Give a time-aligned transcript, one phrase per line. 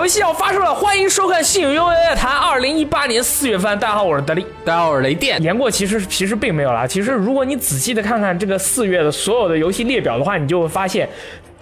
[0.00, 3.78] 游戏要发售了，欢迎收看《信宇 U A 谈》二零一八年四月份。
[3.78, 4.46] 大家好，我是德利。
[4.64, 5.38] 大家好，我是雷电。
[5.42, 6.86] 言过其实其实并没有啦。
[6.86, 11.06] 其实如果你仔细的看看这个四月的所有的游戏列表的话，你就会发现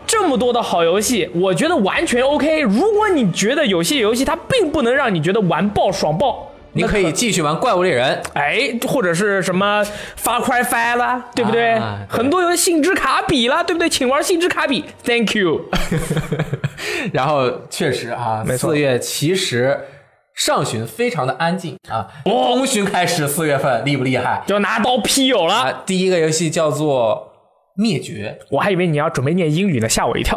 [0.07, 2.61] 这么多的好游戏，我觉得完全 OK。
[2.61, 9.83] 如果你觉得有些游戏它并不能让你觉得玩爆爽爆，你可以继续玩怪物猎人，哎，或者是什么
[10.23, 11.73] Far Cry Five 啦，对不对？
[11.73, 13.89] 啊对很多游戏信之卡比啦，对不对？
[13.89, 15.63] 请玩信之卡比，Thank you。
[17.13, 19.79] 然后确实啊，四月其实
[20.35, 25.83] 上旬非常的安静啊，哦中旬开始，四月份厉不厉害就拿刀劈友了，啊？
[25.87, 27.28] 第一个游戏叫做
[27.79, 30.37] 灭绝我还以为你要准备念英语呢，吓我一跳。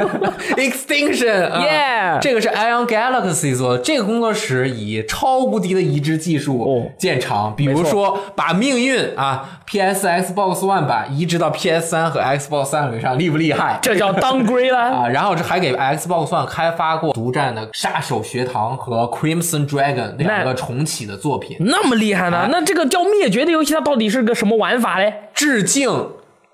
[0.56, 13.78] （Extinction） 啊 Yeah 这个是 Ion Galaxy 做的，这个工作室以超无敌的移植技术哦见长，比如说把命运啊 PS、Xbox One 版移植到 PS 3和 Xbox 三六上，厉不厉害？
[13.82, 14.88] 这叫 downgrade 啦。
[15.04, 22.48] 啊，然后这还给 Xbox One 开发过独占的《杀手学堂》和《Crimson Dragon》两个重启的作品，那么厉害呢？
[22.50, 25.12] 那这个叫灭绝的游戏，它到底是个什么玩法嘞？
[25.34, 25.90] 致敬《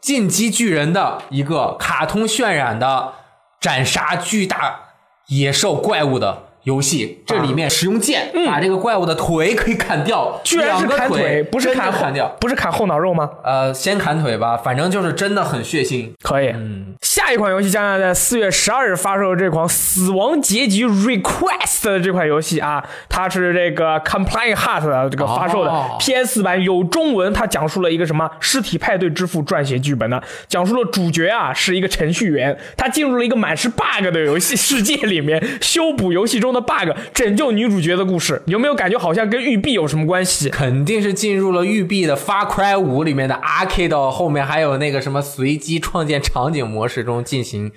[0.04, 3.14] 进击巨人》的一个卡通渲染的
[3.58, 4.78] 斩杀巨大
[5.28, 7.22] 野兽怪物的游戏。
[7.24, 12.28] 这里面使用剑、把这个怪物的腿可以砍掉，嗯居然是砍腿，不是砍后砍掉。
[12.40, 13.30] 不是砍后脑肉吗？
[13.42, 16.10] 呃，先砍腿吧，反正就是真的很血腥。
[16.22, 16.48] 可以。
[16.48, 27.32] 嗯下一款游戏将要在四月十二日发售的这款《死亡结局 Request》的这款游戏啊，它是这个 Compliant Heart 的这个发售的、哦 PS 版，有中文。
[27.32, 38.40] 它讲述了一个什么尸体派对之父撰写剧本的，讲述了主角啊是一个程序员，他进入了一个满是 bug 的游戏世界里面，修补游戏中的 bug，拯救女主角的故事。
[38.46, 40.48] 有没有感觉好像跟育碧有什么关系？
[40.48, 47.72] 肯定是进入了育碧的《发 Cry 五》里面的 Arcade，后面还有那个什么随机创建场景模式中进行，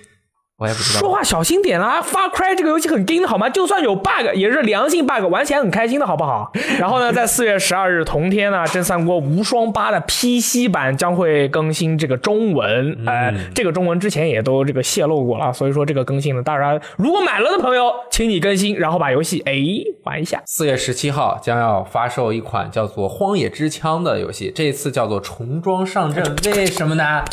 [0.59, 0.99] 我也不知道。
[0.99, 3.47] 说话小心点啦！Far Cry 这个游戏很硬的好吗？
[3.47, 6.51] 就算有 bug，也是良性 bug，玩起来很开心的好不好？
[6.79, 19.53] 然后呢，在四月十二日同天呢，《真三国无双八》的 PC 版将会更新这个中文，呃，这个中文之前也都这个泄露过了，所以说这个更新呢，当然如果买了的朋友，请你更新，然后把游戏哎
[20.05, 20.41] 玩一下。
[20.47, 26.35] 四月十七号将要发售一款叫做《荒野之枪》的游戏，这一次叫做重装上阵。
[26.55, 27.23] 为什么呢？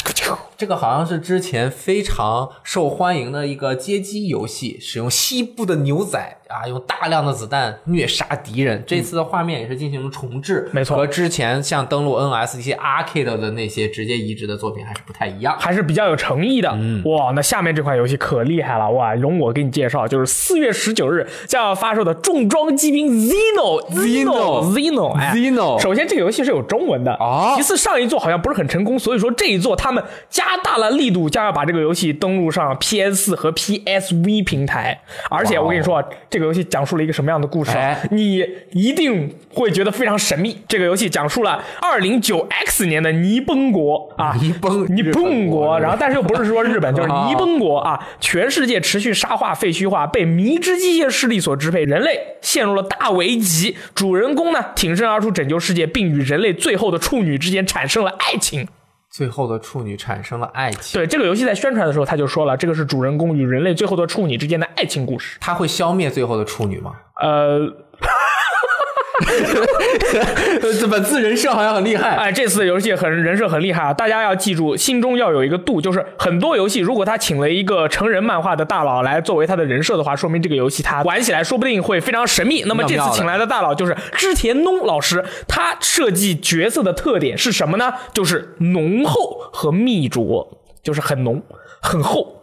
[0.56, 8.82] 这个好像是之前非常受欢迎的一个街机游戏，使用西部的牛仔啊，用大量的子弹虐杀敌人。
[8.87, 15.56] 这次的画面也是进行了重置，没错和之前像登陆 NS 一些 Arcade 的那些直接移植的作品还是不太一样。
[15.59, 16.70] 还是比较有诚意的。
[17.06, 19.15] 哇，那下面这款游戏可厉害了哇！
[19.15, 35.00] 容我给你介绍，就是四月十九日将要发售的重装机兵 Zeno Zeno Zeno 哎 Zeno 首先，这个游戏是有中文的哦其次，上一座好像不是很成功，所以说这一座他们加大了力度，将要把这个游戏登录上 PS 和 PSV 平台。
[35.31, 37.81] 而且我跟你说，这个游戏讲述了一个什么样的故事啊？
[37.81, 40.56] 哎你一定会觉得非常神秘。
[40.69, 53.77] 这个游戏讲述了二零九 X 年的尼崩国啊，尼崩尼崩国，国然后但是又不是说日本， 就是尼崩国啊，全世界持续沙化、废墟化，被迷之机械势力所支配，人类陷入了大危机。
[53.94, 58.66] 主人公呢挺身而出拯救世界，并与人类最后的处女之间产生了爱情。
[59.14, 65.38] 最后的处女产生了爱情，对这个游戏在宣传的时候他就说了，这个是主人公与人类最后的处女之间的爱情故事。
[65.41, 66.97] 他会消灭最后的处女吗？
[67.22, 67.60] 呃，
[68.00, 68.08] 这
[70.90, 72.10] 本次人设好像很厉害。
[72.10, 73.92] 哎，这次的游戏很人设很厉害啊！
[73.92, 82.62] 大家要记住，心中要有一个度，就是很多游戏如果他请了一个成人漫画的大佬来作为他的人设的话，说明这个游戏他玩起来说不定会非常神秘。
[82.66, 87.92] 那么这次请来的大佬就是织田农老师，他设计角色的特点是什么呢？
[88.12, 90.48] 就是浓厚和密着，
[90.82, 91.42] 就是很浓
[91.82, 92.42] 很厚。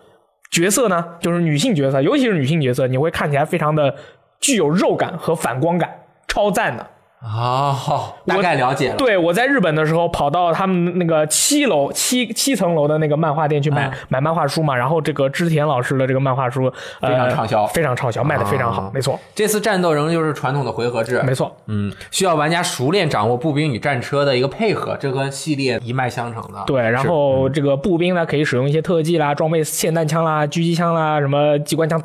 [0.51, 3.95] 角色呢，就是女性角色，尤其是女性角色，你会看起来非常的
[4.41, 5.89] 具有肉感和反光感，
[6.31, 6.87] 超赞的。
[7.23, 8.95] 啊，好，大概了解了。
[8.95, 21.55] 对，我在日本的时候跑到他们那个七楼七七层楼的那个漫画店去买、嗯买漫画书嘛，然后这个织田老师的这个漫画书、呃、非常畅销非常畅销，卖的非常好，啊没错，这次战斗仍旧是传统的回合制，没错。
[21.67, 26.63] 嗯，需要玩家熟练掌握步兵与战车的一个配合，这和系列一脉相承的。
[26.66, 32.01] 对，然后这个步兵呢可以使用一些特技啦，装备霰弹枪啦、狙击枪啦、什么机关枪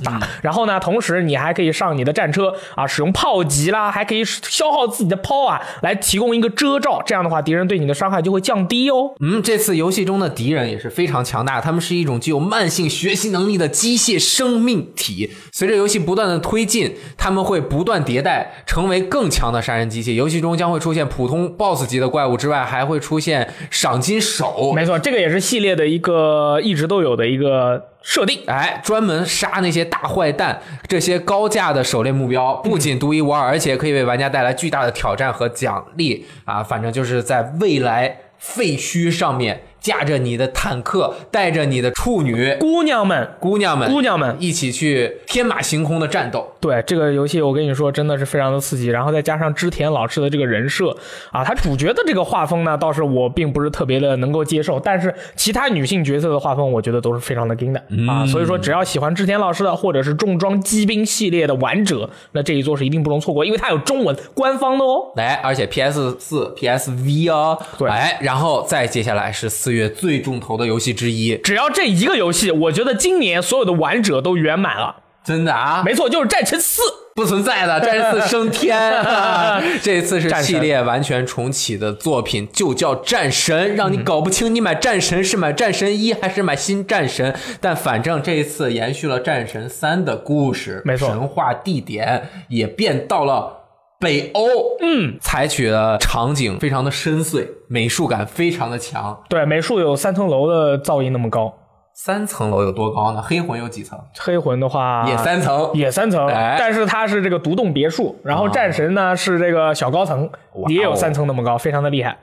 [0.00, 0.20] 打。
[0.42, 7.02] 然后呢，同时你还可以上你的战车啊，使用炮击啦，还可以消耗自己的炮啊，来提供一个遮罩。
[7.04, 9.14] 这样的话，敌人对你的伤害就会降低哦。
[9.20, 15.30] 嗯，这次游戏中的敌人也是非常强大，他们是一种具有慢性学习能力的机械生命体。
[15.52, 20.14] 随着游戏不断的推进，他们会不断迭代，成为更强的杀人机器。
[20.14, 24.72] 游戏中将会出现普通 BOSS 级的怪物之外，还会出现赏金手。
[24.74, 28.40] 没错，这个也是系列的一个一直都有的一个设定。
[28.46, 30.58] 哎，专门杀那些大坏蛋，
[30.88, 36.62] 这些高价的狩猎目标不仅独一无二，而且可以为玩家带来巨大的挑战和奖励啊！
[36.62, 46.46] 反正就是在未来废墟上面驾着你的坦克，带着你的处女姑娘们，姑娘们，姑娘们一起去天马行空的战斗。
[46.60, 48.88] 对这个游戏，我跟你说，真的是非常的刺激。
[48.88, 50.96] 然后再加上织田老师的这个人设
[51.30, 54.80] 啊，他主角的这个画风呢，倒是我并不是特别的能够接受。
[54.80, 58.26] 但是其他女性角色的画风，我觉得都是非常的精的啊。
[58.26, 65.12] 所以说，只要喜欢织田老师的，或者是重装机兵系列的玩者，那这一座是一定不容错过，因为它有中文官方的哦。
[65.16, 74.96] 来，而且 PS 四、PSV 哦，对哎，然后再接下来是四月最重头的游戏之一，只要这一个游戏，我觉得今年所有的玩者都圆满了。
[75.24, 76.80] 真的啊，没错，就是战神四。
[77.14, 93.57] 不存在的， 战神四升天、啊， 这次是系列完全重启的作品，就叫战神，让你搞不清你买战神是买战神一还是买新战神，但反正这一次延续了战神三的故事，没错神话地点也变到了。
[94.00, 94.42] 北欧，
[94.80, 99.20] 嗯，采取的场景非常的深邃，美术感非常的强。
[99.28, 101.52] 对，美术有三层楼的噪音那么高。
[101.94, 103.20] 三层楼有多高呢？
[103.20, 103.98] 黑魂有几层？
[104.20, 105.68] 黑魂的话也三层。
[105.74, 110.30] 也三层，哎但是它是这个独栋别墅，然后哦战神呢是这个小高层，
[110.68, 112.16] 也有三层那么高，非常的厉害。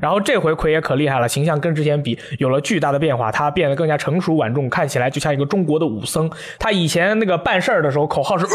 [0.00, 6.30] 然后这回奎爷可厉害了，形象跟之前比有了巨大的变化，他变得更加成熟稳重，看起来就像一个中国的武僧。
[6.58, 8.46] 他以前那个办事儿的时候口号是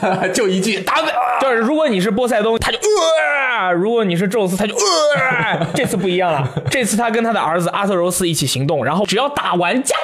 [0.00, 1.12] 呃， 就一句打死。
[1.40, 5.66] 就是如果你是波塞冬，他就呃；如果你是宙斯，他就呃。
[5.74, 9.96] 这次不一样了，这次他跟他的儿子阿特柔斯一起行动，然后只要打完架，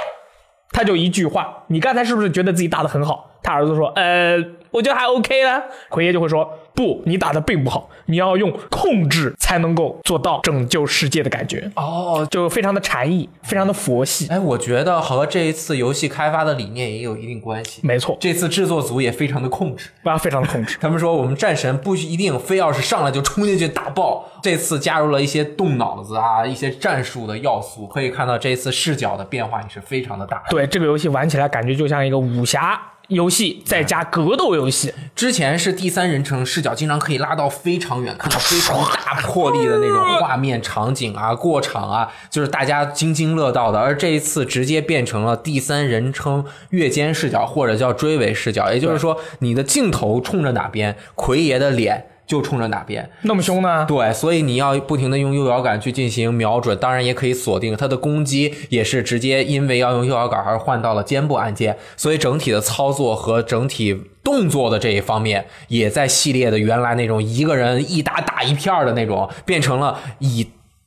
[0.73, 4.37] 他就一句话：“你刚才是不是觉得自己打得很好？”他儿子说：“呃，
[4.73, 14.27] 我觉得还 OK 啦。”奎爷就会说：“不，你打的并不好，你要用控制才能够做到拯救世界的感觉。”哦，就非常的禅意，非常的佛系。
[14.29, 17.81] 哎，我觉得和这一次游戏开发的理念也有一定关系。
[17.85, 20.77] 没错，这次制作组也非常的控制，啊，非常的控制。
[20.83, 30.43] 他们说我们战神不一定非要是上来就冲进去打爆，这次加入了一些动脑子啊，一些战术的要素，可以看到这一次视角的变化也是非常的大。
[30.51, 34.93] 对这个游戏玩起来感觉就像一个武侠游戏再加格斗游戏。
[35.15, 43.79] 之前是第三人称视角，经常可以拉到非常远，看到非常大魄力的那种画面、场景啊、过场啊，就是大家津津乐道的。
[43.79, 53.09] 而这一次直接变成了第三人称越肩视角，或者叫追尾视角，也就是说，你的镜头冲着哪边，奎爷的脸就冲着哪边。
[53.23, 53.85] 那么凶呢？
[53.87, 70.47] 对，所以你要不停的用右摇杆去进行瞄准，当然也可以锁定它的攻击，也是直接因为要用右摇杆而换到了肩部按键，所以整体的操作和整体动作的这一方面，也在系列的原来那种一个人一打打一片儿的那种，变成了以。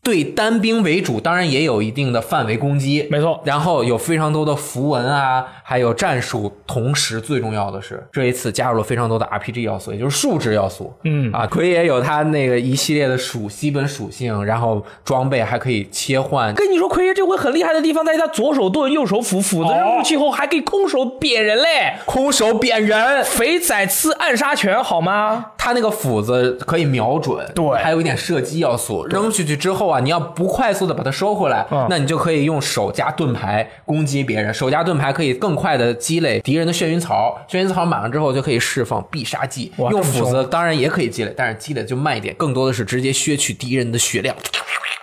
[0.09, 10.91] 对单兵为主，当然也有一定的范围攻击，没错然后有非常多的符文啊，还有战术，同时最重要的是这一次加入了非常多的 RPG 要素，也就是数值要素。
[11.03, 16.51] 嗯啊，奎爷有他那个一系列的属基本属性，然后装备还可以切换。
[16.55, 25.51] 跟你说，奎爷这回很厉害的地方在于他左手盾，右手斧，斧子扔出去后还可以空手扁人嘞，空手扁人，肥仔刺暗杀拳好吗？
[25.55, 29.05] 他那个斧子可以瞄准，对还有一点射击要素。
[29.05, 34.53] 扔出去之后啊，你要不快速的把它收回来，嗯那你就可以用手加盾牌攻击别人。
[34.53, 39.71] 手加盾牌可以更快的积累敌人的眩晕槽，眩晕槽满了之后就可以释放必杀技。
[39.77, 44.35] 用斧子当然也可以积累，但是积累就慢一点，更多的是直接削去敌人的血量。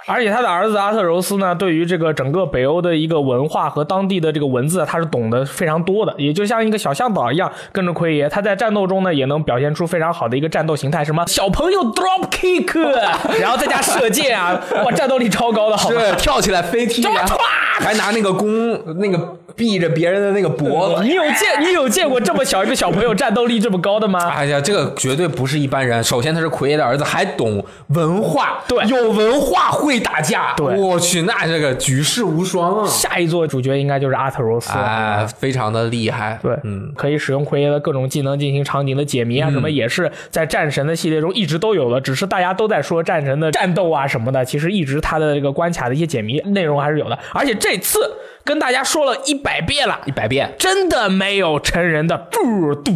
[0.09, 8.29] 而且他的儿子阿特柔斯呢，对于这个整个北欧的一个文化和当地的这个文字，他是懂得非常多的，也就像一个小向导一样，跟着奎爷。
[8.29, 12.79] 他在战斗中呢，也能表现出非常好的一个战斗形态，什么小朋友 drop kick，
[13.41, 16.01] 然后再加射箭啊，哇，战斗力超高的，好吗？
[16.01, 17.37] 是跳起来飞踢，然后
[17.79, 21.03] 还拿那个弓那个避着别人的那个脖子。
[21.03, 24.29] 你有见你有见过这么小一个小朋友战斗力这么高的吗？
[24.29, 26.03] 哎呀，这个绝对不是一般人。
[26.03, 30.55] 首先，他是奎爷的儿子，还懂文化，对有文化会打架。
[30.57, 32.87] 对我去，那这个举世无双啊！
[32.87, 34.85] 下一座主角应该就是阿特柔斯了。
[34.85, 36.39] 哎，非常的厉害。
[36.43, 50.01] 对，嗯，可以使用奎爷的各种技能进行场景的解谜啊，什么也是在战神的系列中一直都有的，只是大家都在说战神的战斗啊什么的，其实一直他的这个关卡的一些解谜内容还是有的，而且这次跟大家说了一百遍了。
[50.05, 50.55] 一，百遍。
[50.59, 52.93] 真的没有成人的恶毒、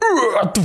[0.00, 0.60] 恶毒。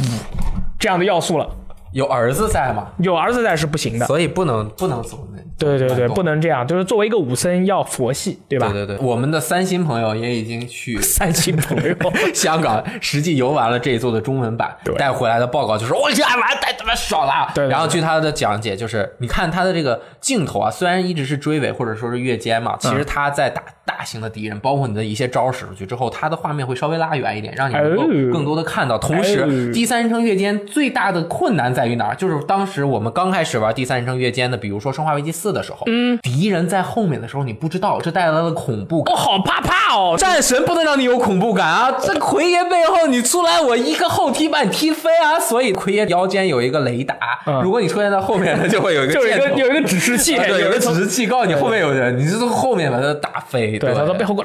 [0.79, 1.50] 这样的要素了，
[1.94, 4.05] 有儿子在吗，有儿子在是不行的。
[4.05, 8.68] 所以不能不能走那对对对，不能这样，就是作为一个武僧要佛系，对吧？
[8.74, 11.96] 对对对，我们的三星朋友也已经去 三星朋友，
[12.36, 28.98] 香港实际游玩了这一座的中文版对，带回来的报告就是：“我这玩太他妈爽了。”对对对然后据他的讲解，就是你看他的这个镜头啊，虽然一直是追尾或者说是越肩嘛，其实他在打大型的敌人，包括你的一些招使出去之后，他的画面会稍微拉远一点，让你能够哦更多的看到。
[28.98, 32.16] 同哦时，第三人称越肩最大的困难在于哪儿？
[32.16, 39.20] 就是当时我们刚开始玩第三人称越肩的，比如说《生化危机四》的时候，嗯，敌人在后面的时候，你不知道，这带来了恐怖感我。
[39.20, 40.16] 好怕怕哦！
[40.18, 41.92] 战神不能让你有恐怖感啊！
[42.02, 45.40] 这奎爷背后你出来，我一个后踢把你踢飞啊！
[45.40, 53.80] 所以奎爷腰间有一个雷达，嗯如果你出现在后面，它就会有一个 就是一个有一个指示器，啊对，有个指示器告诉你后面有人，你就从后面把它打飞。
[53.80, 54.44] 对，他从背后过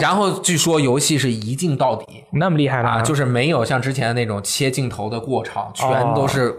[0.00, 6.54] 然后据说游戏是一镜到底那么厉害啊，就是没有像之前那种切镜头的过场，全哦都是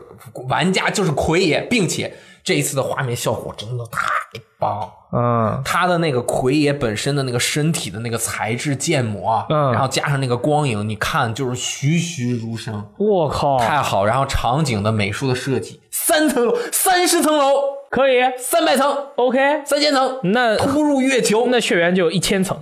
[0.50, 4.10] 玩家就是奎爷，并且这一次的画面效果真的太
[4.58, 4.92] 棒。
[5.12, 9.72] 嗯，他的那个奎爷本身的那个身体的那个材质建模啊，嗯。
[9.72, 14.06] 然后加上那个光影，你看就是栩栩如生，我靠，太好。
[14.06, 17.56] 然后场景的美术的设计，三层楼、三十层楼、
[17.90, 18.20] 可以。
[18.38, 22.58] 三百层、，OK，三千层，那突入月球，那血缘就有一千层。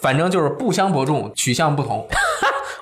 [0.00, 2.06] 反正就是不相伯仲，取向不同。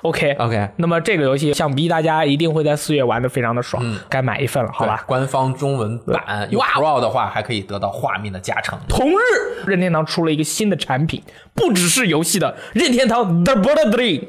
[0.03, 0.33] ，OK。
[0.39, 5.03] OK，那么这个游戏想必大家一定会在四月玩的非常的爽，该买一份了，好吧？
[5.05, 8.77] 官方中文版有哇 Pro 的话，还可以得到画面的加成。
[8.87, 11.21] 同日，任天堂出了一个新的产品，
[11.53, 14.27] 不只是游戏的任天堂 The Bird Dream，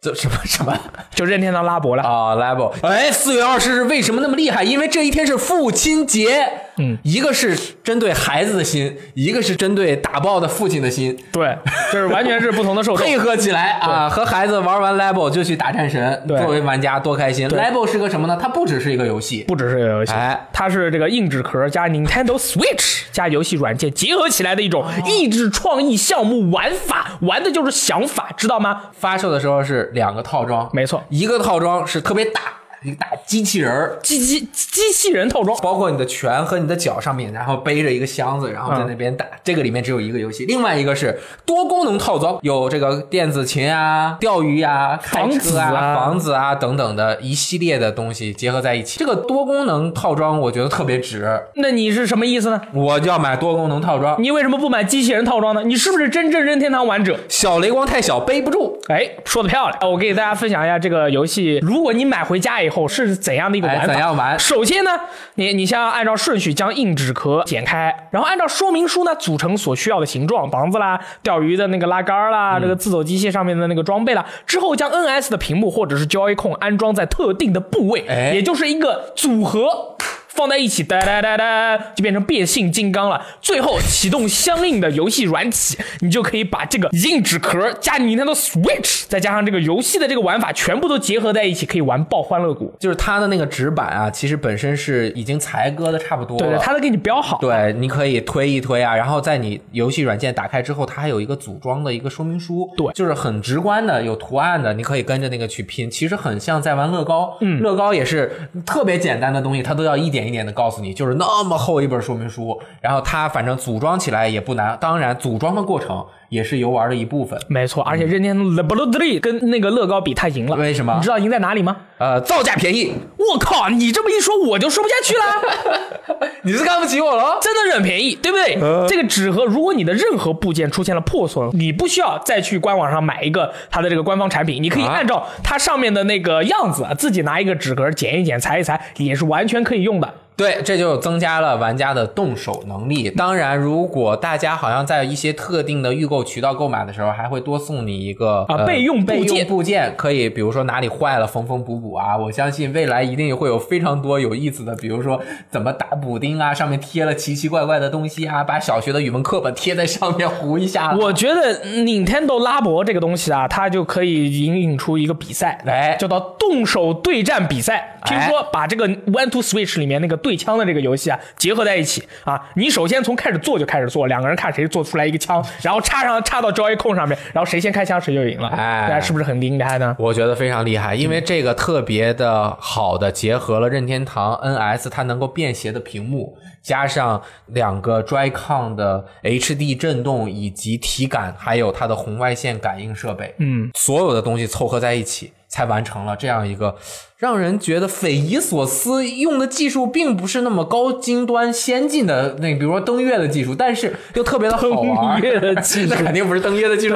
[0.00, 0.78] 这什么什么
[1.14, 2.02] 就任天堂拉博了。
[2.02, 4.62] 啊、l e v e l 哎，四月二十日为什么那么厉害？
[4.62, 6.48] 因为这一天是父亲节。
[6.80, 11.56] 嗯，一个是针对孩子的心，一个是针对打爆的父亲的心，对，
[11.92, 13.04] 就是完全是不同的受众。
[13.06, 16.38] 配合起来啊，和孩子玩完 Level 就去打战神，对。
[16.40, 17.48] 作为玩家多开心。
[17.50, 18.38] Level 是个什么呢？
[18.40, 20.48] 它不只是一个游戏，不只是一个游戏，哎。
[20.52, 28.82] 它是这个硬纸壳加 Nintendo Switch 加游戏软件结合起来的一种益智创意项目玩法，玩的就是想法，知道吗？
[28.92, 31.02] 发售的时候是两个套装，没错。
[31.08, 32.40] 一个套装是特别大，
[32.82, 33.98] 一个大机器人儿。
[34.02, 39.26] 机机机器人套装，包括你的拳和你的脚上面，然后背着一个箱子，然后在那边打。
[39.42, 48.98] 这个里面只有一个游戏，另外一个是多功能套装，有这个电子琴啊、钓鱼啊、开房车子啊房子啊等等的一系列的东西结合在一起。
[48.98, 52.60] 这个多功能套装我觉得特别值，那你是什么意思呢？
[52.72, 54.20] 我就要买多功能套装。
[54.22, 55.62] 你为什么不买机器人套装呢？
[55.64, 57.18] 你是不是真正任天堂玩者？
[57.28, 59.90] 小雷光太小背不住，哎，说的漂亮！
[59.90, 63.92] 我给大家分享一下这个游戏，如果你买回家以后是怎样的一个玩哎，法？
[63.92, 64.38] 怎样玩？
[64.38, 64.90] 首先呢，
[65.34, 79.96] 你你先要按照顺序将硬纸壳剪开，然后按照说明书呢组成所需要的形状，房子啦、钓鱼的那个拉杆啦、嗯这个自走机械上面的那个装备啦，之后将 NS 的屏幕或者是 Joy-Con 安装在特定的部位，哎也就是一个组合。
[80.40, 83.20] 放在一起，哒哒哒哒，就变成变形金刚了。
[83.42, 92.74] 最后启动相应的游戏软体，你就可以把这个硬纸壳加 Nintendo Switch，再加上这个游戏的这个玩法，全部都结合在一起，可以玩爆欢乐谷。
[92.78, 96.46] 就是它的那个纸板啊，其实本身是已经裁割的差不多了。
[96.46, 97.36] 对对，它都给你标好。
[97.38, 117.38] 对，你可以推一推啊，然后在你游戏软件打开之后，它还有一个组装的一个说明书，对就是很直观的，有图案的，你可以跟着那个去拼，其实很像在玩乐高，嗯，乐高也是特别简单的东西，它都要一点一点的告诉你，就是那么厚一本说明书，然后它反正组装起来也不难，当然组装的过程也是游玩的一部分。
[117.48, 120.56] 没错，而且任天堂的 Blood Three 跟那个乐高比，它赢了。
[120.56, 121.76] 为什么你知道赢在哪里吗？
[121.98, 123.68] 呃，造价便宜，我靠！
[123.68, 126.28] 你这么一说，我就说不下去了。
[126.44, 127.38] 你是看不起我了？
[127.42, 128.56] 真的是很便宜，对不对？
[128.88, 140.14] 这个纸盒，如果你的任何部件出现了破损，你不需要再去官网上买一个它的这个官方产品，你可以啊按照它上面的那个样子，自己拿一个纸盒剪一剪、裁一裁，也是完全可以用的。
[140.40, 143.10] 对，这就增加了玩家的动手能力。
[143.10, 152.16] 当然，如果大家好像在一些特定的预购渠道购买的时候，还会多送你一个呃啊备用部备用部件，可以比如说哪里坏了缝缝补补啊。
[152.16, 155.20] 我相信未来一定会有非常多有意思的，比如说
[155.50, 160.96] 怎么打补丁啊，上面贴了奇奇怪怪的东西啊，把小学的语文课本贴在上面糊一下。
[160.96, 167.76] 我觉得 Nintendo 拉博这个东西啊，它就可以引领出一个比赛，来叫做动手对战比赛。
[167.76, 178.48] 哎听说把这个 One to Switch 里面那个对枪的这个游戏啊结合在一起啊，你首先从开始做就开始做，两个人看谁做出来一个枪，然后插上插到 Joy-Con 上面，然后谁先开枪谁就赢了。
[178.48, 179.96] 哎大家是不是很厉害呢？
[179.98, 195.32] 我觉得非常厉害，因为这个特别的好的结合了任天堂 NS 它能够便携的屏幕，加上两个 Joy-Con 的 HD 震动以及体感，还有它的红外线感应设备，嗯，所有的东西凑合在一起。
[195.50, 196.76] 才完成了这样一个
[197.18, 205.20] 让人觉得匪夷所思，用的技术并不是那么高精端先进的那，比如说登月的技术，但是又特别的好玩。
[205.20, 206.94] 登月的技术 那肯定不是登月的技术，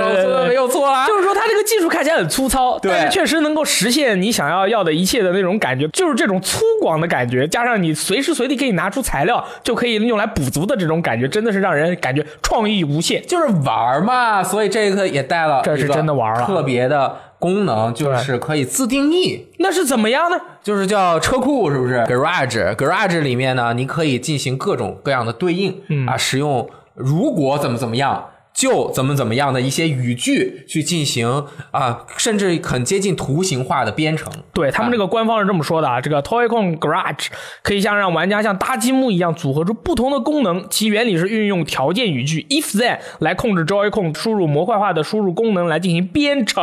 [0.49, 1.06] 没有错啊。
[1.06, 13.23] 就是说，它这个技术看起来很粗糙，但是确实能够实现你想要要的一切的那种感觉，就是这种粗犷的感觉，加上你随时随地可以拿出材料就可以用来补足的这种感觉，真的是让人感觉创意无限。
[13.26, 19.46] 就是玩嘛，所以这个也带了这是真的玩了特别的功能，就是可以自定义。
[19.58, 20.40] 那是怎么样呢？
[20.62, 28.30] 就是叫车库，是不是？Garage，Garage 里面呢，你可以进行各种各样的对应，嗯啊，使用如果怎么怎么样。
[28.54, 34.32] 就怎么怎么样的一些语句去进行啊，甚至很接近图形化的编程。
[34.52, 37.26] 对他们这个官方是这么说的啊，这个 Toycon Garage
[37.64, 46.62] 可以像让玩家像搭积木一样组合出不同的功能，其原理是运用条件语句 if then 来控制 Joy-Con 输入模块化的输入功能来进行编程。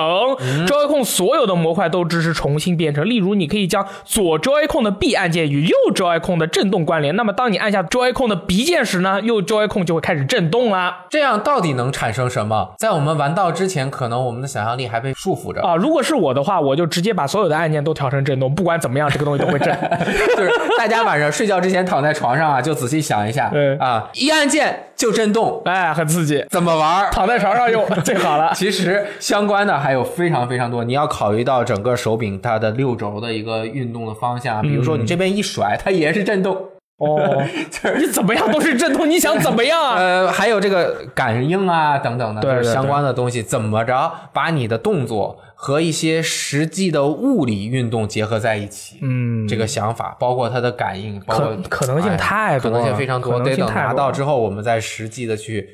[0.65, 11.07] Joy-Con 所有的模块都支持重新编程，例如你可以将左 Joy-Con 的 B 按键与右 Joy-Con 的震动关联，那么当你按下 Joy-Con 的 B 键时呢，右 Joy-Con 就会开始震动啦。
[11.10, 12.73] 这样到底能产生什么？
[12.77, 15.61] 在我们玩到之前，可能我们的想象力还被束缚着。
[15.61, 19.75] 啊，如果是我的话，我就直接把所有的按键都调成震动，不管怎么样，这个东西都会震。
[20.38, 27.09] 就是大家晚上睡觉之前躺在床上啊，就仔细想一下对啊，一按键就震动，哎，很刺激，怎么玩？
[27.11, 28.51] 躺在床上用最好了。
[28.55, 36.57] 其实相关的还有非常非常多，你要考虑到整个手柄它的六轴的一个运动的方向，比如说你这边一甩，它也是震动。
[37.01, 37.43] 哦，
[37.98, 39.96] 你怎么样都是震动，你想怎么样啊？
[40.00, 49.00] 呃，还有这个感应啊等等的，就是相关的东西，怎么着把你的动作和一些实际的物理运动结合在一起？
[49.01, 55.67] 嗯，这个想法，包括它的感应，包括可能性哎太多了可能性非常多，得到之后，我们再实际的去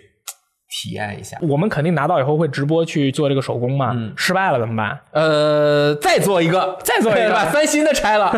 [0.69, 1.37] 体验一下。
[1.41, 4.99] 我们肯定拿到以后会直播去做这个手工嘛，嗯失败了怎么办？
[5.11, 8.27] 呃，再做一个，再做一个 把三星的拆了。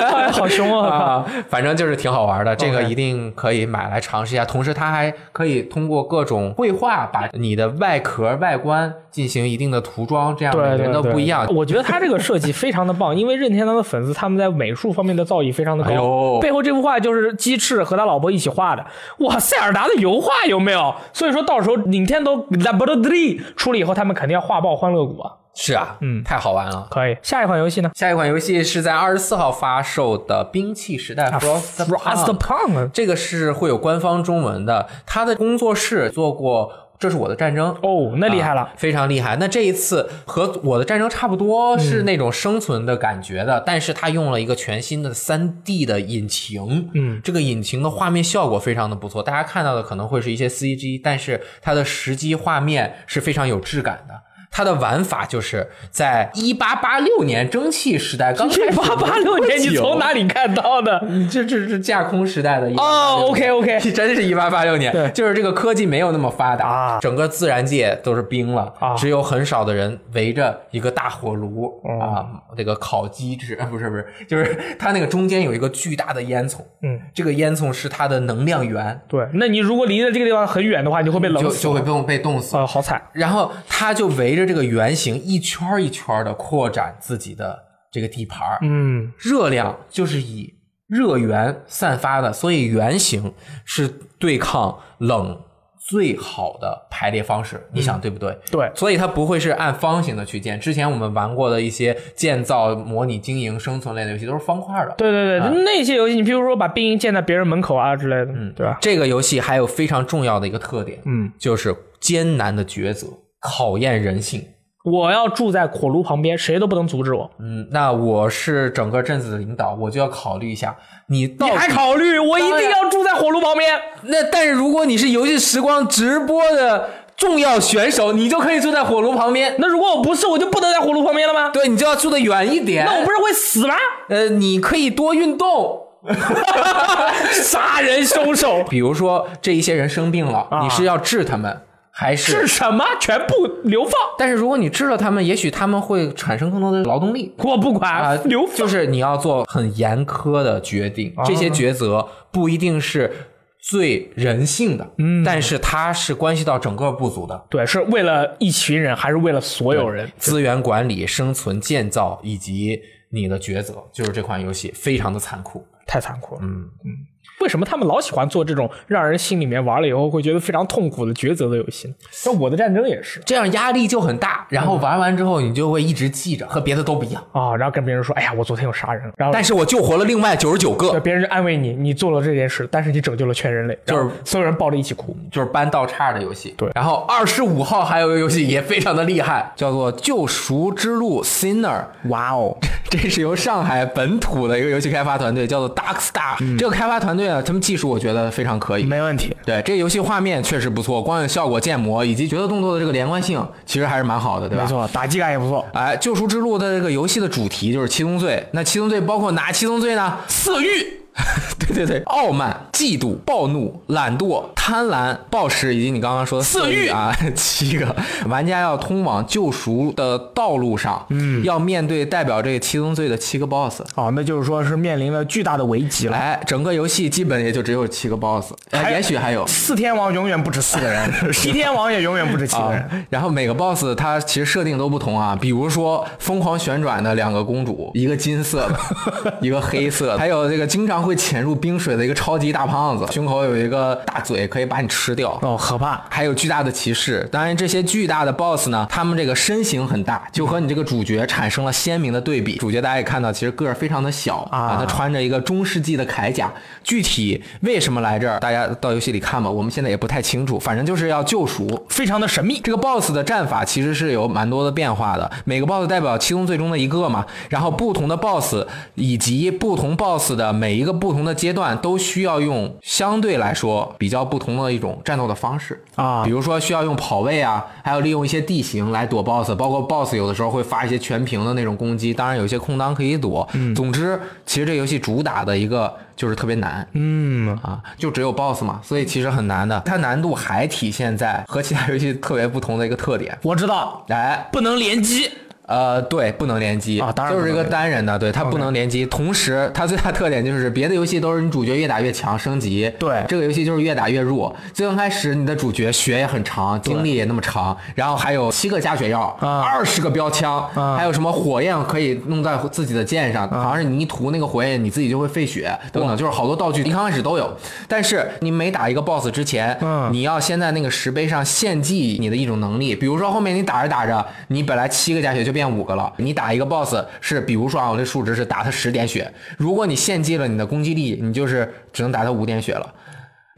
[0.00, 0.88] 哎，好凶啊！
[0.96, 4.44] 啊，反正就是挺好玩的，这个一定可以买来尝试一下。
[4.44, 11.46] 同时，它还可以通过各种绘画，把你的外壳、外观进行一定的涂装，这样每个人都对对对，不一样。
[11.54, 15.90] 我觉得它这个设计非常的棒，因为任天堂的粉丝他们在美术方面的造诣非常的高。
[15.90, 18.84] 哎背后这幅画就是鸡翅和他老婆一起画的，
[19.18, 20.75] 哇，塞尔达的油画有没有？
[21.12, 25.32] 所以说到时候 Nintendo Laboratory 出了以后，他们肯定要画爆欢乐谷啊！
[25.58, 26.86] 是啊，嗯，太好玩了。
[26.90, 27.90] 可以，下一款游戏呢？
[27.94, 34.86] 下一款游戏是在二十四号发售的《兵器时代 Frost，Punk 这个是会有官方中文的。
[35.06, 38.72] 他的工作室做过《这是我的战争》哦，那厉害了啊。
[38.76, 39.36] 非常厉害。
[39.36, 54.14] 那这一次和我的战争差不多，是那种生存的感觉的，但是它用了一个全新的三 D 的引擎，嗯，这个引擎的画面效果非常的不错，大家看到的可能会是一些 CG，但是它的实际画面是非常有质感的。
[54.56, 60.98] 它的玩法就是在一八八六年蒸汽时代刚开始 一八八六年，你从哪里看到的？
[61.10, 66.98] 你这这是架空时代的哦，OK OK，真是一八八六年，就是这个科技没有那么发达啊。
[67.02, 68.94] 整个自然界都是冰了，啊。
[68.94, 72.24] 只有很少的人围着一个大火炉、哦啊，
[72.56, 82.56] 这个烤鸡翅，啊 不是不是，就是它那个中间有一个巨大的烟囱，嗯，这个烟囱是它的能量源，对，那你如果离的这个地方很远的话，你就会被冷死，就会被被冻死。
[82.56, 83.02] 呃，好惨。
[83.12, 87.58] 然后它就围着这个圆形一圈儿一圈的扩展自己的
[87.90, 90.54] 这个地盘儿，嗯，热量就是以
[90.86, 95.40] 热源散发的，所以圆形是对抗冷
[95.88, 97.64] 最好的排列方式。
[97.72, 98.36] 你想对不对？
[98.50, 100.58] 对，所以它不会是按方形的去建。
[100.58, 104.94] 之前我们玩过的一些建造、模拟经营、生存类的游戏都是方块的。
[104.98, 108.78] 对对对，那些游戏，你比如说把兵营建在别人门口啊之类的，嗯，对吧？
[108.80, 113.06] 这个游戏还有非常重要的一个特点，嗯，就是艰难的抉择，
[113.46, 114.44] 考验人性。
[114.84, 117.28] 我要住在火炉旁边，谁都不能阻止我。
[117.40, 120.76] 嗯，那我是整个镇子的领导，我就要考虑一下，
[121.08, 122.18] 你到你底还考虑？
[122.20, 123.68] 我一定要住在火炉旁边。
[124.02, 129.56] 那但是如果你是游戏时光直播的重要选手，你就可以住在火炉旁边。
[129.58, 131.50] 那如果我不是，我就不能在火炉旁边了吗？
[131.52, 132.84] 对你就要住得远一点。
[132.84, 133.74] 那我不是会死吗？
[134.08, 135.82] 呃，你可以多运动。
[137.32, 141.62] 杀人凶手 比如说这一些人生病了，啊你是要治他们，
[141.98, 142.32] 还是？
[142.32, 142.84] 是什么？
[143.00, 143.92] 全部流放？
[144.18, 147.34] 但是如果你治了他们，也许他们会产生更多的劳动力。
[147.38, 148.54] 我不管，啊， 流放。
[148.54, 153.10] 就是 你要做很严苛的决定，这些抉择不一定是
[153.58, 160.10] 最人性的，嗯，但是它是关系到整个部族的对，是为了一群人，还是为了所有人？
[160.18, 162.78] 资源管理、生存、建造以及
[163.10, 165.66] 你的抉择，就是这款游戏非常的残酷。
[165.86, 166.40] 太残酷了。
[166.42, 166.90] 嗯嗯，
[167.40, 171.94] 为什么他们老喜欢做这种让人心里面玩了以后会觉得非常痛苦的抉择的游戏呢？
[172.10, 177.22] 像《我的战争》也是这样压力就很大，然后玩完之后你就会一直记着，和别的都不一样。
[177.32, 185.16] 啊，然后跟别人说，哎呀，我昨天又杀人了，然后但是我救活了另外九十九对个，别人就安慰你，你做了这件事，但是你拯救了全人类，就是所有人抱着一起哭。
[185.30, 186.54] 就是搬道岔的游戏。
[186.56, 191.84] 对然后二十五号还有一个游戏也非常的厉害，叫做《救赎之路 Sinner》。
[192.08, 192.56] 哇哦，
[192.88, 198.84] 这是由上海本土的一个游戏开发团队叫做 Darkstar、这个开发团队啊，他们技术我觉得非常可以。
[198.84, 199.36] 没问题。
[199.44, 204.64] 对，这个游戏画面确实不错，光影效果、建模以及角色动作的这个连贯性，其实还是蛮好的，对吧？
[204.64, 205.64] 没错，打击感也不错。
[205.72, 208.44] 哎，救赎之路的这个游戏的主题就是七宗罪。
[208.52, 210.18] 那七宗罪包括哪七宗罪呢？
[210.28, 211.00] 色欲。
[211.58, 217.94] 对对对，傲慢、嫉妒、暴怒、懒惰、贪婪、暴食，以及你刚刚说的色欲啊， 七个
[218.28, 223.82] 玩家要通往救赎的道路上，嗯，要面对代表这个七宗罪的七个 BOSS。
[223.94, 226.12] 哦，那就是说是面临了巨大的危机了。
[226.12, 228.52] 来，整个游戏基本也就只有七个 BOSS，
[228.90, 229.46] 也许还有。
[229.46, 232.82] 四天王永远不止四个人， 七天王也永远不止七个人。
[232.82, 245.38] 啊，然后每个 boss 它其实设定都不同啊，比如说疯狂旋转的两个公主，一个金色的，一个黑色的，还有这个经常会潜入冰水的一个超级大胖子，胸口有一个大嘴可以把你吃掉。
[245.42, 246.04] 哦，可怕。
[246.10, 252.56] 还有巨大的骑士，当然这些巨大的 BOSS 呢，他们这个身形很大，就和你这个主角产生了鲜明的对比。
[252.56, 256.52] 主角大家也看到，其实个儿非常的小啊他穿着一个中世纪的铠甲。
[256.82, 260.58] 具体为什么来这儿，大家到游戏里看吧，我们现在也不太清楚。
[260.58, 262.60] 反正就是要救赎，非常的神秘。
[262.64, 283.48] 这个 BOSS 的战法其实是有蛮多的变化的，每个 BOSS 代表七宗罪中的一个嘛，然后不同的 BOSS 以及不同 BOSS 的每一个不同的阶段都需要用相对来说比较不同的一种战斗的方式啊比如说需要用跑位啊，还有利用一些地形来躲 BOSS，包括 BOSS 有的时候会发一些全屏的那种攻击，当然有一些空档可以躲。
[283.74, 289.80] 总之，其实这游戏主打的一个就是特别难，嗯，啊，就只有 BOSS 嘛，所以其实很难的。
[289.84, 293.36] 它难度还体现在和其他游戏特别不同的一个特点。
[293.42, 295.30] 我知道，哎，不能联机。
[295.66, 299.04] 呃，对，不能联机啊当然就是一个单人的，对，它不能联机。
[299.06, 304.54] 同时，它最大特点就是别的游戏都是你主角越打越强升级，对这个游戏就是越打越弱。
[304.72, 317.56] 最刚开始你的主角血也很长，精力也那么长，然后还有七个加血药，啊二十个标枪，啊还有什么火焰可以弄在自己的剑上，好像是你一涂那个火焰，你自己就会废血等等，就是好多道具一刚开始都有。
[317.88, 332.94] 但是你每打一个 BOSS 之前，嗯你要先在那个石碑上献祭你的一种能力，比如说后面你打着打着，你本来七个加血就变五个了，你打一个 BOSS 是，比如说啊，我这数值是打他十点血，如果你献祭了你的攻击力，你就是只能打他五点血了。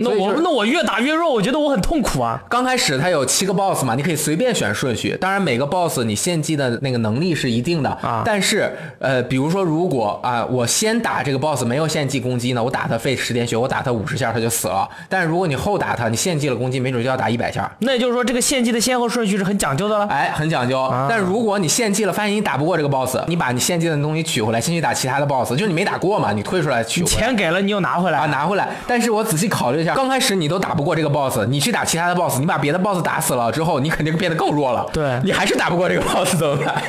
[0.01, 2.41] 那我那我越打越弱，我觉得我很痛苦啊。
[2.49, 5.17] 刚开始它有七个 boss 嘛，你可以随便选顺序。
[5.21, 14.89] 当然，每个 boss 你献祭的那个能力是一定的啊但是，呃，比如说，如果啊、我先打这个 boss 没有献祭攻击呢，我打他费十点血，我打他五十下他就死了。
[15.09, 17.69] 但是如果你后打他，你献祭了攻击，没准就要打一百下。
[17.81, 20.07] 那也就是说，这个献祭的先后顺序是很讲究的了。
[20.07, 20.81] 哎，很讲究。
[20.81, 27.17] 啊但如果你献祭了，发现你打不过这个 boss，你把你献祭的东西取回来，先去打其他的 boss，就是你没打过嘛，你退出来取回来。
[27.17, 28.69] 钱给了你又拿回来啊，拿回来。
[28.87, 34.87] 但是我仔细考虑一下，刚开始你都打不过这个 boss，你去打其他的 boss，你把别的 boss 打死了之后，你肯定变得更弱了。
[34.93, 36.83] 对你还是打不过这个 boss 怎么办？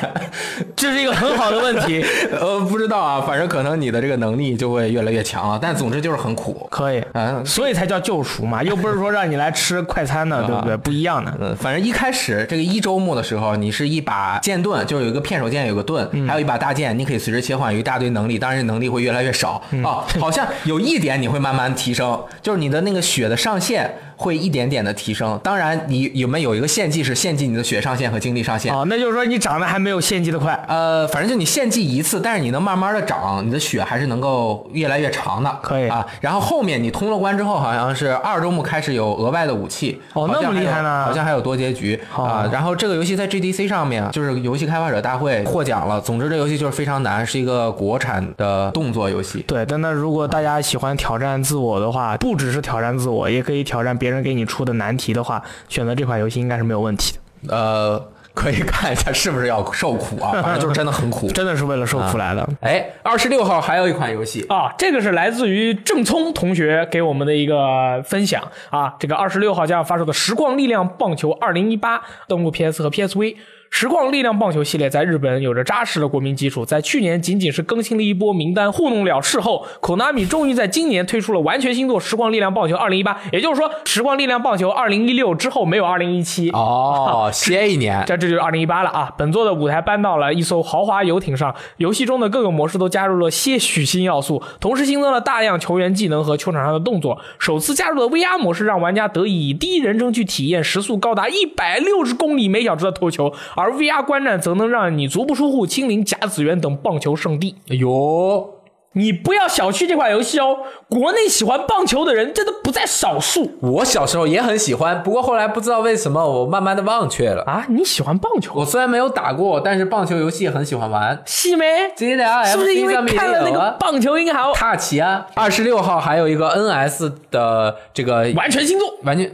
[0.76, 2.04] 这是一个很好的问题。
[2.32, 5.58] 呃，不知道啊，反正可能你的这个能力就会越来越强了。
[5.60, 6.66] 但总之就是很苦。
[6.70, 7.44] 可以，嗯。
[7.44, 10.76] 所以才叫救赎嘛，又不是说让你来吃快餐的， 对不对？
[10.76, 11.32] 不一样的。
[11.40, 20.04] 嗯，反正一开始这个一周目的时候，你是一把剑盾，就是有一个片手剑，有个盾，还有一把大剑，你可以随时切换，有一大堆能力，当然能力会越来越少啊。
[20.18, 23.88] 好像有一点你会慢慢提升，就是你的那那个血的上限
[24.20, 25.40] 会一点点的提升。
[25.42, 28.70] 当然，你有没有一个献祭是献祭你的血上限和精力上限？
[28.70, 30.52] 哦，那就是说你长得还没有献祭的快。
[30.68, 35.58] 呃，反正就你献祭一次，但是你能慢慢的长，你的血还是能够越来越长的。
[35.62, 36.06] 可以啊。
[36.20, 39.98] 然后后面你通了关之后，好像是二周目开始有额外的武器。
[40.12, 42.50] 哦那么厉害呢好像还有多结局哦啊。
[42.52, 45.98] 然后这个游戏在 GDC 上面，就是游戏开发者大会获奖了。
[46.00, 49.42] 总之，这游戏就是非常难，是一个国产的动作游戏。
[49.46, 57.14] 对，但那如果大家喜欢挑战自我的话，不只是挑战自我，也可以挑战别人给你出的难题的话，选择这款游戏应该是没有问题
[57.46, 57.54] 的。
[57.54, 60.32] 呃，可以看一下是不是要受苦啊？
[60.42, 61.28] 反正就是真的很苦。
[61.32, 62.48] 真的是为了受苦来的。
[62.60, 68.94] 哎，二十六号还有一款游戏，啊，这个是来自于郑聪同学给我们的一个分享啊。
[68.98, 73.36] 这个二十六号将要发售的《时光力量棒球二零一八》登陆 PS 和 PSV。
[73.70, 83.02] 实况力量棒球系列在日本有着扎实的国民基础，在去年仅仅是更新了一波名单糊弄了事后，Konami 终于在今年推出了完全新作《实况力量棒球2018》，
[83.32, 86.50] 也就是说，《实况力量棒球2016》之后没有2017。
[86.52, 88.04] 哦，歇一年。
[88.06, 89.14] 这这就是2018了啊！
[89.16, 97.18] 本作的舞台搬到了一艘豪华游艇上，游戏中的各个模式都加入了些许新要素，同时新增了大量球员技能和球场上的动作。
[97.38, 107.56] 首次加入的 VR 模式让玩家得以以第一人称去体验时速高达一百六十公里每小时的投球，而 VR 观战则能让你足不出户亲临甲子园等棒球圣地。
[107.68, 108.54] 哎呦，
[108.94, 117.42] 你不要小觑这款游戏哦，国内喜欢棒球的人真的不在少数我小时候也很喜欢，不过后来不知道为什么我慢慢的忘却了。
[117.44, 117.66] 啊！
[117.68, 118.52] 你喜欢棒球？
[118.56, 121.22] 我虽然没有打过，但是棒球游戏很喜欢玩。
[121.26, 121.66] 细没？
[121.96, 125.26] 是不是因为看了那个棒球英豪塔奇啊？
[125.34, 128.96] 二十六号还有一个 NS 的这个完全星座？
[129.04, 129.30] 完全。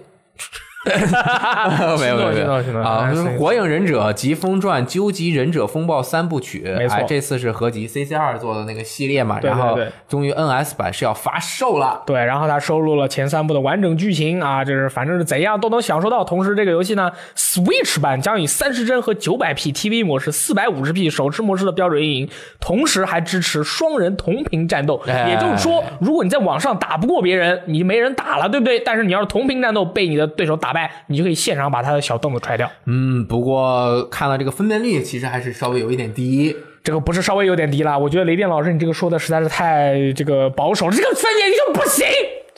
[2.00, 3.10] 没有没有没有啊！
[3.38, 12.02] 《火影忍者疾风传》《究极忍者风暴》三部曲，没错，这次是合集 CC 二做的那个系列嘛，然后终于 NS 版是要发售了。
[12.06, 16.22] 对，然后它收录了前三部的完整剧情啊，就是反正是怎样都能享受到。
[16.24, 22.28] 同时，这个游戏呢，Switch 版将以三十帧和九百 P TV 模式、四百五十 P 手持模式的标准运营，
[22.60, 25.00] 同时还支持双人同屏战斗。
[25.06, 28.78] 也就是说，如果你在网上打不过别人，你没人打了，对不对？
[28.80, 32.70] 但是你要是同屏战斗被你的对手打败，你就可以现场把他的小凳子踹掉。
[32.84, 36.54] 嗯，不过看了这个分辨率，其实还是稍微有一点低。
[36.84, 42.06] 这个不是稍微有点低了，我觉得雷电老师你这个说的实在是太这个保守了，这个分辨率就不行。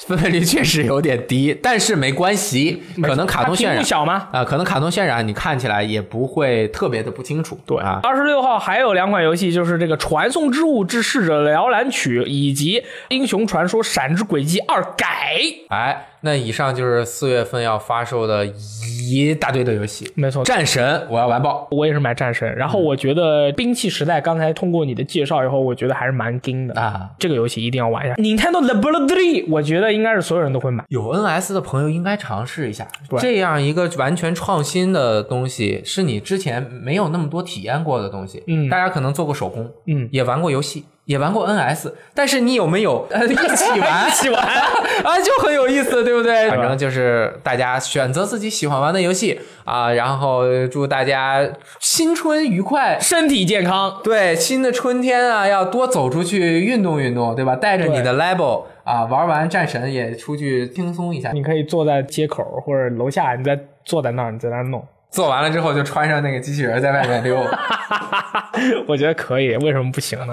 [0.06, 4.28] 分辨率确实有点低，但是没关系，可能卡通渲染小吗？
[4.32, 7.58] 啊，可能卡通渲染你看起来也不会特别的不清楚。
[7.66, 15.36] 对啊，二十六号还有两款游戏，就是这个《传送之物之逝者摇篮曲》以及《英雄传说：闪之轨迹二改》。
[15.70, 20.10] 哎，那以上就是四月份要发售的一大堆的游戏。
[20.14, 22.52] 没错，战神我要完爆，我也是买战神。
[22.56, 28.14] 然后我觉得兵器时代刚才通过你的介绍以后，我觉得还是蛮精的啊，这个游戏一定要玩一下。
[28.16, 30.84] Nintendo Laboratory，我觉得应该是所有人都会买。
[30.88, 32.86] 有 NS 的朋友应该尝试一下，
[33.18, 38.42] 这样一个完全创新的东西，是你之前没有那么多体验过的东西。
[38.46, 44.06] 嗯，大家可能做过手工，嗯，也玩过游戏，也玩过 NS，但是你有没有呃 一起玩？
[44.06, 46.50] 一起玩啊，就很有意思，对不对？
[46.50, 51.48] 反正就是大家选择自己喜欢玩的游戏啊，然后祝大家
[51.80, 54.00] 新春愉快，身体健康。
[54.04, 57.56] 对，新的春天啊，要多走出去运动运动，对吧？
[57.56, 61.30] 带着你的 level 啊，玩完战神也出去轻松一下。
[61.32, 64.86] 你可以坐在街口或者楼下，你再坐在那儿，你在那儿弄。
[65.10, 67.38] 做完了之后就穿上那个机器人在外面溜。
[68.86, 70.32] 我觉得可以，为什么不行呢？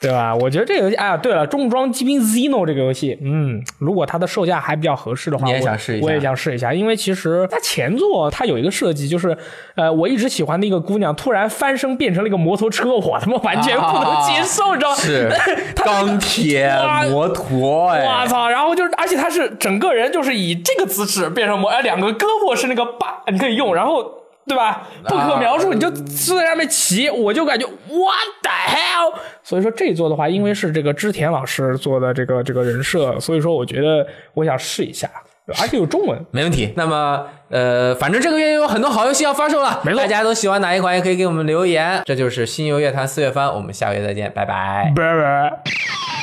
[0.00, 0.34] 对吧？
[0.34, 9.34] 我觉得这个游戏，哎呀，对了，重装机兵 Zeno 这个游戏，嗯，如果它的售价还比较合适的话，你也想试一下，我也想试一下，因为其实它前作它有一个设计，就是
[9.76, 14.96] 呃，我一直喜欢的一个姑娘突然翻身变成了一个摩托车，我他妈完全不能接受，你知道吗？
[15.00, 15.32] 是
[15.82, 16.70] 钢铁
[17.08, 18.50] 摩托，哎，我操！
[18.50, 24.13] 然后就是，而且它是整个人就是以这个姿势变成摩，哎，两个胳膊是那个把，你可以用，然后。
[24.46, 24.86] 对吧？
[25.06, 29.14] 不可描述，你就坐在上面骑，我就感觉 what the hell。
[29.42, 35.08] 所以说这一座的话，因为是这个织田老师做的这个这个人设，所以说我觉得我想试一下，
[35.60, 36.72] 而且有中文，没问题。
[36.76, 42.02] 那么呃，反正这个月有很多好游戏要发售了，没错，大家都喜欢哪一款也可以给我们留言。
[42.04, 46.13] 这就是新游乐坛四月番，我们下个月再见，拜拜，拜拜。